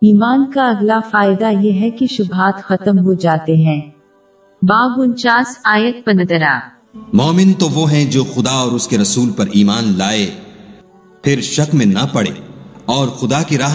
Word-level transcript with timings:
ایمان 0.00 0.50
کا 0.50 0.68
اگلا 0.68 1.00
فائدہ 1.10 1.50
یہ 1.60 1.72
ہے 1.72 1.90
کہ 1.90 2.06
شبہات 2.06 2.62
ختم 2.62 2.98
ہو 2.98 3.14
جاتے 3.14 3.56
ہیں۔ 3.56 3.80
باب 4.62 4.90
انچاس 4.96 5.58
آیت 5.64 6.04
پندرہ۔ 6.04 6.60
مومن 7.12 7.52
تو 7.52 7.68
وہ 7.74 7.92
ہیں 7.92 8.10
جو 8.10 8.24
خدا 8.24 8.50
اور 8.50 8.72
اس 8.72 8.88
کے 8.88 8.98
رسول 8.98 9.30
پر 9.30 9.44
ایمان 9.52 9.98
لائے 9.98 10.30
پھر 11.22 11.40
شک 11.40 11.74
میں 11.74 11.86
نہ 11.86 12.06
پڑے 12.12 12.40
اور 12.84 13.08
خدا 13.08 13.42
کی 13.42 13.58
راہ 13.58 13.74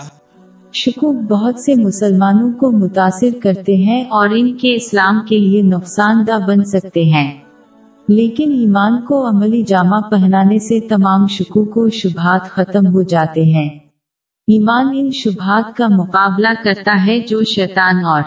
شکوک 0.74 1.32
بہت 1.32 1.60
سے 1.60 1.76
مسلمانوں 1.76 2.54
کو 2.54 2.72
متاثر 2.72 3.30
کرتے 3.44 3.76
ہیں 3.76 4.04
اور 4.04 4.30
ان 4.30 4.58
کے 4.58 4.76
اسلام 4.76 5.20
کے 5.30 5.38
لیے 5.38 5.62
نقصان 5.62 6.28
دہ 6.28 6.48
بن 6.48 6.66
سکتے 6.66 7.04
ہیں۔ 7.04 7.42
لیکن 8.08 8.52
ایمان 8.52 9.02
کو 9.02 9.30
عملی 9.30 9.64
جامہ 9.64 10.10
پہنانے 10.12 10.60
سے 10.60 10.80
تمام 10.80 11.28
شکوک 11.28 11.78
و 11.78 11.90
شبہات 11.90 12.50
ختم 12.50 12.88
ہو 12.88 13.02
جاتے 13.02 13.44
ہیں۔ 13.44 13.70
ایمان 14.52 14.88
ان 14.94 15.12
شبہات 15.12 15.78
کا 15.78 15.88
مقابلہ 15.88 16.48
کرتا 16.64 17.06
ہے 17.06 17.20
جو 17.20 17.44
شیطان 17.44 18.06
اور 18.06 18.22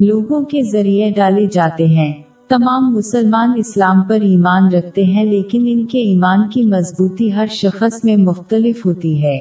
لوگوں 0.00 0.44
کے 0.44 0.62
ذریعے 0.62 1.10
ڈالے 1.10 1.46
جاتے 1.46 1.86
ہیں۔ 1.86 2.12
تمام 2.48 2.94
مسلمان 2.94 3.52
اسلام 3.56 4.02
پر 4.02 4.20
ایمان 4.20 4.74
رکھتے 4.74 5.04
ہیں، 5.04 5.24
لیکن 5.24 5.64
ان 5.68 5.86
کے 5.86 5.98
ایمان 5.98 6.48
کی 6.48 6.62
مضبوطی 6.64 7.34
ہر 7.34 7.46
شخص 7.50 8.04
میں 8.04 8.16
مختلف 8.16 8.86
ہوتی 8.86 9.24
ہے۔ 9.24 9.38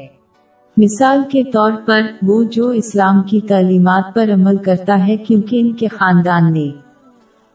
مثال 0.78 1.22
کے 1.32 1.44
طور 1.44 1.72
پر، 1.86 2.02
وہ 2.22 2.44
جو 2.44 2.70
اسلام 2.70 3.24
کی 3.24 3.42
تعلیمات 3.42 4.16
پر 4.16 4.30
عمل 4.34 4.58
کرتا 4.58 5.08
ہے، 5.08 5.18
کیونکہ 5.18 5.60
ان 5.60 5.74
کے 5.74 5.88
خاندان 5.88 6.54
نے 6.54 6.70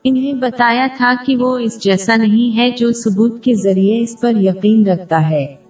انہیں 0.05 0.32
بتایا 0.32 0.87
تھا 0.96 1.12
کہ 1.27 1.37
وہ 1.37 1.59
اس 1.59 1.82
جیسا 1.82 2.16
نہیں 2.16 2.57
ہے 2.57 2.71
جو 2.71 2.93
ثبوت 2.93 3.43
کے 3.43 3.55
ذریعے 3.55 4.01
اس 4.01 4.21
پر 4.21 4.32
یقین 4.37 4.87
رکھتا 4.87 5.30
ہے۔ 5.30 5.63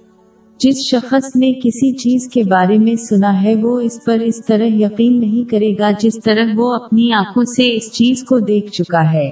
جس 0.58 0.76
شخص 0.78 1.36
نے 1.36 1.52
کسی 1.52 1.92
چیز 1.92 2.28
کے 2.28 2.42
بارے 2.42 2.78
میں 2.78 2.94
سنا 2.94 3.42
ہے، 3.42 3.54
وہ 3.54 3.80
اس 3.80 4.04
پر 4.04 4.18
اس 4.18 4.46
طرح 4.46 4.64
یقین 4.64 5.20
نہیں 5.20 5.50
کرے 5.50 5.74
گا 5.78 5.90
جس 5.98 6.18
طرح 6.24 6.44
وہ 6.56 6.74
اپنی 6.74 7.12
آنکھوں 7.12 7.44
سے 7.44 7.76
اس 7.76 7.92
چیز 7.92 8.24
کو 8.24 8.38
دیکھ 8.38 8.72
چکا 8.72 9.12
ہے۔ 9.12 9.30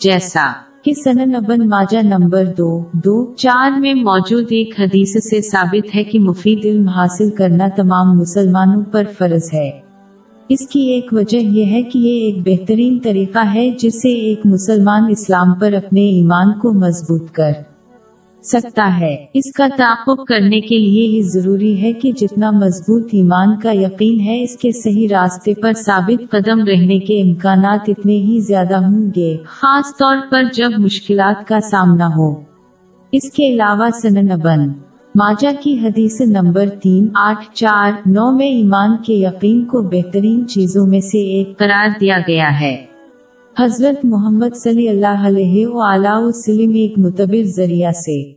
جیسا 0.00 0.52
کہ 0.84 0.92
سنن 0.94 1.34
ابن 1.34 1.68
ماجہ 1.68 1.98
نمبر 2.02 2.44
دو 2.58 2.84
دو، 2.92 3.34
چار 3.34 3.70
میں 3.70 3.94
موجود 3.94 4.44
ایک 4.50 4.80
حدیث 4.80 5.12
سے 5.30 5.40
ثابت 5.40 5.96
ہے 5.96 6.04
کہ 6.04 6.18
مفید 6.18 6.64
علم 6.64 6.88
حاصل 6.88 7.30
کرنا 7.30 7.68
تمام 7.76 8.18
مسلمانوں 8.18 8.82
پر 8.92 9.04
فرض 9.18 9.54
ہے۔ 9.54 9.70
اس 10.48 10.68
کی 10.68 10.80
ایک 10.80 11.08
وجہ 11.12 11.36
یہ 11.36 11.64
ہے 11.64 11.82
کہ 11.82 11.98
یہ 11.98 12.20
ایک 12.20 12.38
بہترین 12.46 12.98
طریقہ 12.98 13.54
ہے 13.54 13.70
جسے 13.70 14.08
ایک 14.08 14.40
مسلمان 14.44 15.02
اسلام 15.10 15.54
پر 15.54 15.72
اپنے 15.72 16.00
ایمان 16.00 16.58
کو 16.58 16.72
مضبوط 16.72 17.30
کر۔ 17.30 17.52
سکتا 18.42 19.00
ہے۔ 19.00 19.26
اس 19.34 19.52
کا 19.52 19.66
تعاقب 19.76 20.24
کرنے 20.24 20.60
کے 20.60 20.78
لیے 20.78 21.06
ہی 21.06 21.22
ضروری 21.22 21.82
ہے 21.82 21.92
کہ 21.92 22.12
جتنا 22.12 22.50
مضبوط 22.50 23.08
ایمان 23.12 23.58
کا 23.58 23.72
یقین 23.72 24.20
ہے، 24.20 24.42
اس 24.42 24.56
کے 24.56 24.72
صحیح 24.72 25.08
راستے 25.10 25.54
پر 25.54 25.72
ثابت 25.72 26.30
قدم 26.30 26.64
رہنے 26.64 26.98
کے 26.98 27.22
امکانات 27.22 27.88
اتنے 27.88 28.16
ہی 28.16 28.40
زیادہ 28.40 28.74
ہوں 28.74 29.10
گے، 29.16 29.36
خاص 29.44 29.96
طور 29.98 30.16
پر 30.30 30.42
جب 30.54 30.70
مشکلات 30.78 31.48
کا 31.48 31.60
سامنا 31.60 32.08
ہو۔ 32.16 32.40
اس 33.12 33.32
کے 33.32 33.54
علاوہ 33.54 33.88
سننبن 34.02 34.68
ماجا 35.14 35.50
کی 35.60 35.78
حدیث 35.78 36.20
نمبر 36.20 36.68
تین، 36.68 37.08
آٹھ، 37.14 37.54
چار، 37.54 37.92
نو 38.06 38.36
میں 38.36 38.46
ایمان 38.46 38.90
کے 39.06 39.14
یقین 39.14 39.64
کو 39.64 39.82
بہترین 39.82 40.48
چیزوں 40.48 40.86
میں 40.86 41.00
سے 41.00 41.18
ایک 41.18 41.58
قرار 41.58 41.88
دیا 42.00 42.18
گیا 42.28 42.60
ہے۔ 42.60 42.91
حضرت 43.60 44.04
محمد 44.04 44.56
صلی 44.56 44.88
اللہ 44.88 45.26
علیہ 45.26 45.66
وسلم 45.66 46.70
ایک 46.70 46.98
متبر 46.98 47.42
ذریعہ 47.42 47.92
سے۔ 47.92 48.32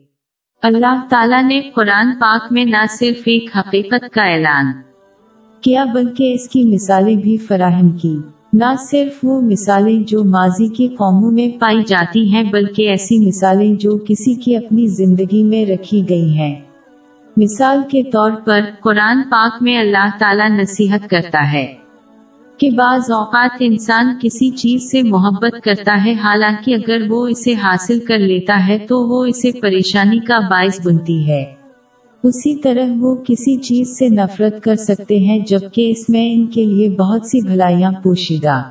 اللہ 0.63 1.01
تعالیٰ 1.09 1.43
نے 1.43 1.61
قرآن 1.75 2.07
پاک 2.19 2.41
میں 2.51 2.65
نہ 2.65 2.85
صرف 2.89 3.19
ایک 3.25 3.57
حقیقت 3.57 4.13
کا 4.13 4.23
اعلان 4.23 4.65
کیا، 5.61 5.83
بلکہ 5.83 6.33
اس 6.33 6.49
کی 6.49 6.63
مثالیں 6.63 7.15
بھی 7.15 7.37
فراہم 7.37 7.89
کی۔ 7.89 8.17
نہ 8.53 8.75
صرف 8.91 9.19
وہ 9.23 9.41
مثالیں 9.41 10.03
جو 10.07 10.23
ماضی 10.23 10.67
کی 10.67 10.87
قوموں 10.87 11.31
میں 11.31 11.59
پائی 11.59 11.83
جاتی 11.87 12.33
ہیں، 12.33 12.43
بلکہ 12.43 12.89
ایسی 12.89 13.27
مثالیں 13.27 13.75
جو 13.75 13.97
کسی 13.97 14.33
کی 14.33 14.55
اپنی 14.55 14.87
زندگی 14.87 15.43
میں 15.43 15.65
رکھی 15.65 16.09
گئی 16.09 16.37
ہیں۔ 16.37 16.55
مثال 17.37 17.79
کے 17.91 18.03
طور 18.03 18.31
پر، 18.45 18.59
قرآن 18.83 19.21
پاک 19.29 19.53
میں 19.61 19.77
اللہ 19.77 20.09
تعالیٰ 20.19 20.49
نصیحت 20.49 21.09
کرتا 21.09 21.53
ہے۔ 21.53 21.84
کہ 22.57 22.69
بعض 22.69 23.11
اوقات 23.11 23.49
انسان 23.59 24.17
کسی 24.21 24.49
چیز 24.49 24.91
سے 24.91 25.03
محبت 25.03 25.63
کرتا 25.63 26.05
ہے، 26.05 26.13
حالانکہ 26.13 26.75
اگر 26.75 26.97
وہ 27.09 27.27
اسے 27.27 27.53
حاصل 27.53 28.05
کر 28.05 28.19
لیتا 28.19 28.67
ہے 28.67 28.79
تو 28.79 29.07
وہ 29.07 29.25
اسے 29.25 29.51
پریشانی 29.51 30.19
کا 30.19 30.39
باعث 30.39 30.87
بنتی 30.87 31.27
ہے۔ 31.27 31.45
اسی 32.23 32.61
طرح 32.61 32.85
وہ 32.99 33.15
کسی 33.15 33.57
چیز 33.57 33.87
سے 33.99 34.09
نفرت 34.09 34.63
کر 34.63 34.75
سکتے 34.75 35.19
ہیں، 35.19 35.39
جبکہ 35.39 35.91
اس 35.91 36.09
میں 36.09 36.33
ان 36.33 36.47
کے 36.47 36.65
لیے 36.65 36.89
بہت 36.89 37.25
سی 37.25 37.47
بھلائیاں 37.47 37.91
پوشیدہ 37.91 38.63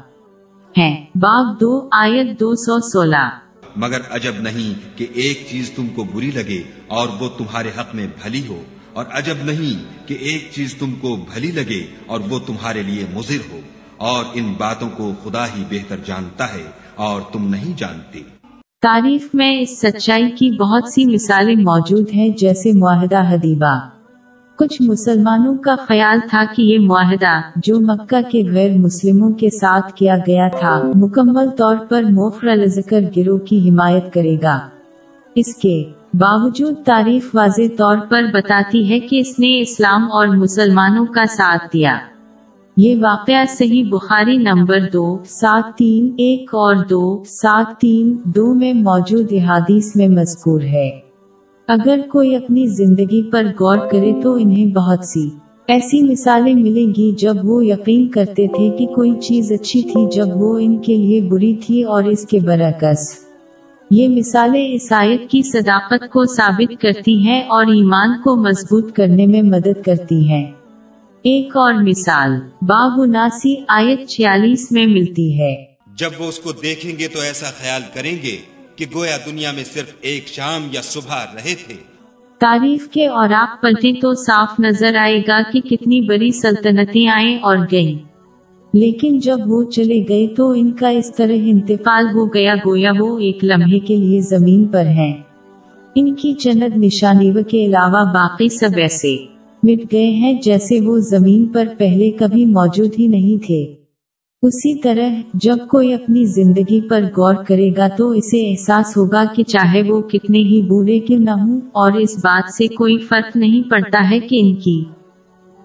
ہیں۔ 0.79 1.07
باب 1.15 1.61
دو، 1.61 1.89
آیت 1.93 2.41
دو 2.41 2.55
سو 2.55 2.81
سولہ۔ 2.81 3.31
مگر 3.77 3.99
عجب 4.11 4.33
نہیں 4.41 4.99
کہ 4.99 5.07
ایک 5.15 5.45
چیز 5.51 5.71
تم 5.71 5.87
کو 5.87 6.05
بری 6.05 6.31
لگے 6.35 6.63
اور 6.87 7.09
وہ 7.21 7.29
تمہارے 7.39 7.69
حق 7.69 7.95
میں 7.95 8.07
بھلی 8.23 8.43
ہو۔ 8.49 8.63
اور 8.95 9.05
عجب 9.13 9.45
نہیں 9.45 9.79
کہ 10.09 10.17
ایک 10.21 10.49
چیز 10.53 10.75
تم 10.75 10.91
کو 11.01 11.17
بھلی 11.33 11.51
لگے 11.53 11.81
اور 12.07 12.21
وہ 12.31 12.39
تمہارے 12.47 12.83
لیے 12.83 13.05
مضر 13.15 13.41
ہو، 13.53 13.61
اور 14.07 14.25
ان 14.35 14.53
باتوں 14.59 14.89
کو 14.97 15.11
خدا 15.23 15.45
ہی 15.47 15.63
بہتر 15.71 15.97
جانتا 16.05 16.45
ہے 16.55 16.63
اور 17.05 17.21
تم 17.33 17.49
نہیں 17.49 17.73
جانتے۔ 17.79 18.21
تعریف 18.83 19.29
میں 19.35 19.51
اس 19.61 19.79
سچائی 19.81 20.31
کی 20.31 20.51
بہت 20.51 20.89
سی 20.89 21.05
مثالیں 21.05 21.55
موجود 21.57 22.11
ہیں، 22.15 22.29
جیسے 22.37 22.73
معاہدہ 22.73 23.23
حدیبہ۔ 23.31 23.75
کچھ 24.59 24.81
مسلمانوں 24.83 25.57
کا 25.59 25.75
خیال 25.89 26.19
تھا 26.31 26.45
کہ 26.57 26.63
یہ 26.63 26.79
معاہدہ 26.79 27.33
جو 27.57 27.79
مکہ 27.81 28.21
کے 28.31 28.43
غیر 28.51 28.77
مسلموں 28.79 29.33
کے 29.33 29.51
ساتھ 29.51 29.93
کیا 29.95 30.17
گیا 30.27 30.49
تھا، 30.59 30.81
مکمل 30.95 31.51
طور 31.59 31.77
پر 31.89 32.03
موفر 32.11 32.49
الذکر 32.49 33.01
گروہ 33.17 33.39
کی 33.39 33.59
حمایت 33.69 34.13
کرے 34.15 34.37
گا۔ 34.43 34.59
اس 35.37 35.55
کے 35.57 35.77
باوجود 36.19 36.75
تعریف 36.85 37.35
واضح 37.35 37.63
طور 37.77 37.97
پر 38.09 38.23
بتاتی 38.33 38.91
ہے 38.91 39.01
کہ 39.01 39.21
اس 39.21 39.39
نے 39.39 39.61
اسلام 39.61 40.03
اور 40.13 40.27
مسلمانوں 40.27 41.07
کا 41.07 41.25
ساتھ 41.27 41.73
دیا۔ 41.73 41.99
یہ 42.77 42.97
واقعہ 43.03 43.45
صحیح 43.49 43.85
بخاری 43.91 44.37
نمبر 44.37 44.79
دو، 44.93 45.19
سات 45.25 45.79
تین، 45.79 46.15
ایک 46.19 46.55
اور 46.55 46.77
دو، 46.91 47.23
سات 47.27 47.81
تین، 47.81 48.17
دو 48.25 48.55
میں 48.55 48.73
موجود 48.73 49.27
احادیث 49.31 49.97
میں 49.97 50.09
مذکور 50.09 50.61
ہے۔ 50.61 50.91
اگر 51.69 52.01
کوئی 52.13 52.37
اپنی 52.37 52.67
زندگی 52.67 53.31
پر 53.31 53.47
غور 53.61 53.77
کرے 53.77 54.13
تو 54.23 54.35
انہیں 54.35 54.67
بہت 54.67 55.05
سی 55.05 55.31
ایسی 55.69 56.03
مثالیں 56.03 56.55
ملیں 56.55 56.95
گی 56.97 57.13
جب 57.13 57.35
وہ 57.45 57.67
یقین 57.67 58.09
کرتے 58.09 58.49
تھے 58.49 58.71
کہ 58.71 58.87
کوئی 58.87 59.13
چیز 59.21 59.53
اچھی 59.53 59.83
تھی 59.83 60.07
جب 60.15 60.27
وہ 60.35 60.59
ان 60.59 60.79
کے 60.79 60.97
لیے 60.97 61.21
بری 61.21 61.55
تھی 61.55 61.83
اور 61.83 62.03
اس 62.03 62.27
کے 62.27 62.41
برعکس۔ 62.41 63.24
یہ 63.91 64.09
مثالیں 64.09 64.67
عیسائیت 64.67 65.31
کی 65.31 65.43
صداقت 65.43 66.13
کو 66.13 66.25
ثابت 66.25 66.83
کرتی 66.83 67.27
ہیں 67.27 67.43
اور 67.43 67.67
ایمان 67.67 68.23
کو 68.23 68.37
مضبوط 68.37 68.93
کرنے 68.93 69.27
میں 69.27 69.43
مدد 69.43 69.85
کرتی 69.85 70.29
ہیں 70.29 70.53
ایک 71.23 71.57
اور 71.57 71.75
مثال 71.75 72.31
باب 72.63 73.05
ناسی 73.05 73.55
آیت 73.69 74.09
چھیالیس 74.09 74.73
میں 74.73 74.87
ملتی 74.87 75.41
ہے۔ 75.41 75.65
جب 75.99 76.11
وہ 76.19 76.25
اس 76.25 76.39
کو 76.39 76.53
دیکھیں 76.53 76.99
گے 76.99 77.09
تو 77.09 77.21
ایسا 77.21 77.47
خیال 77.47 77.83
کریں 77.95 78.17
گے 78.23 78.37
کہ 78.77 78.85
گویا 78.95 79.17
دنیا 79.27 79.53
میں 79.53 79.65
صرف 79.65 79.95
ایک 80.01 80.29
شام 80.29 80.69
یا 80.73 80.81
صبح 80.83 81.25
رہے 81.35 81.55
تھے۔ 81.67 81.75
تعریف 82.39 82.89
کے 82.89 83.07
اور 83.07 83.29
آپ 83.35 83.63
پلٹے 83.63 83.93
تو 84.01 84.15
صاف 84.15 84.61
نظر 84.61 84.97
آئے 84.97 85.23
گا 85.29 85.43
کہ 85.53 85.61
کتنی 85.61 86.01
بڑی 86.01 86.33
سلطنتیں 86.33 87.09
آئیں 87.09 87.39
اور 87.39 87.57
گئیں۔ 87.73 88.14
لیکن 88.75 89.19
جب 89.19 89.37
وہ 89.47 89.65
چلے 89.65 90.05
گئے 90.09 90.27
تو 90.37 90.51
ان 90.51 90.73
کا 90.73 90.89
اس 90.89 91.15
طرح 91.15 91.37
انتقال 91.37 92.07
ہو 92.15 92.35
گیا 92.35 92.55
گویا 92.67 92.93
وہ 92.99 93.19
ایک 93.19 93.45
لمحے 93.45 93.79
کے 93.79 93.97
لیے 93.97 94.21
زمین 94.21 94.65
پر 94.65 94.87
ہیں۔ 94.87 95.13
ان 95.95 96.15
کی 96.15 96.33
چند 96.33 96.63
نشانی 96.77 97.33
کے 97.49 97.65
علاوہ 97.65 98.13
باقی 98.15 98.49
سب 98.49 98.71
ایسے 98.77 99.17
مٹ 99.63 99.93
گئے 99.93 100.11
ہیں 100.11 100.43
جیسے 100.43 100.81
وہ 100.81 100.99
زمین 100.99 101.47
پر 101.47 101.69
پہلے 101.79 102.11
کبھی 102.11 102.45
موجود 102.45 102.91
ہی 102.99 103.07
نہیں 103.07 103.47
تھے۔ 103.47 103.75
اسی 104.43 104.79
طرح 104.79 105.09
جب 105.35 105.57
کوئی 105.71 105.95
اپنی 105.95 106.25
زندگی 106.25 106.89
پر 106.89 107.03
غور 107.17 107.35
کرے 107.35 107.71
گا 107.77 107.89
تو 107.89 108.11
اسے 108.11 108.51
احساس 108.51 108.97
ہوگا 108.97 109.25
کہ 109.37 109.43
چاہے 109.43 109.83
وہ 109.83 110.01
کتنے 110.01 110.39
ہی 110.39 110.63
برے 110.63 110.99
کیوں 110.99 111.21
نہ 111.21 111.31
ہوں 111.31 111.61
اور 111.73 111.93
اس 111.93 112.19
بات 112.19 112.55
سے 112.55 112.67
کوئی 112.67 112.99
فرق 112.99 113.37
نہیں 113.37 113.71
پڑتا 113.71 114.11
ہے 114.11 114.21
کہ 114.21 114.41
ان 114.41 114.55
کی 114.55 114.85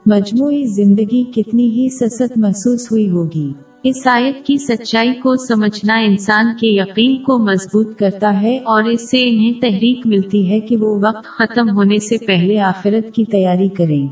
مجموعی 0.09 0.65
زندگی 0.65 1.23
کتنی 1.23 1.69
ہی 1.69 1.89
سست 1.89 2.37
محسوس 2.37 2.91
ہوئی 2.91 3.09
ہوگی۔ 3.09 3.53
اس 3.83 4.07
آیت 4.07 4.45
کی 4.45 4.57
سچائی 4.57 5.13
کو 5.13 5.35
سمجھنا 5.35 5.97
انسان 5.97 6.45
کے 6.61 6.67
یقین 6.67 7.23
کو 7.23 7.37
مضبوط 7.37 7.97
کرتا 7.97 8.41
ہے 8.41 8.57
اور 8.57 8.83
اس 8.83 9.09
سے 9.09 9.29
انہیں 9.29 9.61
تحریک 9.61 10.07
ملتی 10.07 10.49
ہے 10.49 10.59
کہ 10.59 10.77
وہ 10.77 10.99
وقت 11.03 11.25
ختم 11.25 11.69
ہونے 11.69 11.97
سے 11.97 12.17
پہلے 12.17 12.59
آخرت 12.59 13.13
کی 13.13 13.25
تیاری 13.25 13.67
کریں۔ 13.67 14.07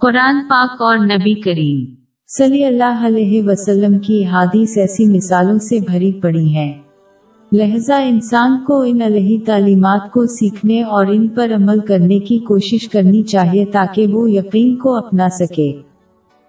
قرآن 0.00 0.36
پاک 0.48 0.82
اور 0.82 0.98
نبی 0.98 1.34
کریم 1.34 1.94
صلی 2.38 2.64
اللہ 2.64 3.06
علیہ 3.06 3.42
وسلم 3.42 3.98
کی 3.98 4.24
حادیث 4.24 4.78
ایسی 4.78 5.04
مثالوں 5.16 5.58
سے 5.58 5.78
بھری 5.80 6.12
پڑی 6.12 6.48
ہیں۔ 6.48 6.72
لہذا 7.52 7.96
انسان 7.96 8.64
کو 8.66 8.80
ان 8.80 9.02
الہی 9.02 9.38
تعلیمات 9.38 10.12
کو 10.12 10.26
سیکھنے 10.26 10.82
اور 10.82 11.06
ان 11.06 11.28
پر 11.28 11.50
عمل 11.54 11.80
کرنے 11.80 12.18
کی 12.18 12.38
کوشش 12.38 12.88
کرنی 12.88 13.22
چاہیے 13.22 13.64
تاکہ 13.64 14.06
وہ 14.06 14.30
یقین 14.30 14.76
کو 14.76 14.96
اپنا 14.96 15.28
سکے۔ 15.28 15.72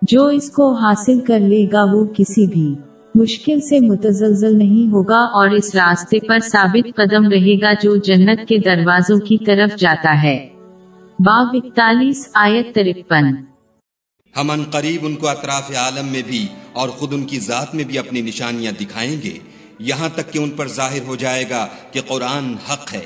جو 0.02 0.28
اس 0.28 0.52
کو 0.52 0.74
حاصل 0.74 1.20
کر 1.20 1.40
لے 1.40 1.66
گا 1.74 1.84
وہ 1.84 2.06
کسی 2.06 2.48
بھی 2.48 2.76
مشکل 3.16 3.60
سے 3.60 3.80
متزلزل 3.80 4.58
نہیں 4.58 4.92
ہوگا 4.92 5.18
اور 5.18 5.50
اس 5.50 5.76
راستے 5.76 6.20
پر 6.28 6.40
ثابت 6.40 6.96
قدم 6.96 7.30
رہے 7.30 7.62
گا 7.62 7.74
جو 7.84 7.96
جنت 7.96 8.48
کے 8.48 8.58
دروازوں 8.58 9.20
کی 9.20 9.38
طرف 9.46 9.80
جاتا 9.80 10.24
ہے۔ 10.24 10.48
باب 11.20 11.48
اکتالیس، 11.54 12.30
آیت 12.34 12.76
ترپن۔ 12.76 13.26
ہم 14.38 14.52
ان 14.52 14.64
قریب 14.72 15.06
ان 15.06 15.16
کو 15.16 15.28
اطراف 15.28 15.72
عالم 15.76 16.08
میں 16.12 16.22
بھی 16.28 16.46
اور 16.74 16.90
خود 16.90 17.14
ان 17.14 17.24
کی 17.24 17.40
ذات 17.40 17.76
میں 17.76 17.84
بھی 17.84 17.98
اپنی 17.98 18.22
نشانیاں 18.22 18.72
دکھائیں 18.72 19.16
گے۔ 19.24 19.49
یہاں 19.80 20.10
تک 20.16 20.32
کہ 20.32 20.40
ان 20.40 20.50
پر 20.52 20.68
ظاہر 20.68 21.02
ہو 21.02 21.16
جائے 21.16 21.50
گا 21.50 21.68
کہ 21.92 22.02
قرآن 22.08 22.56
حق 22.72 22.94
ہے۔ 22.94 23.06